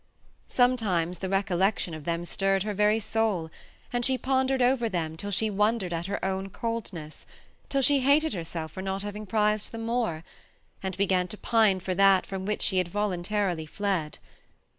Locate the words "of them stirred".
1.93-2.63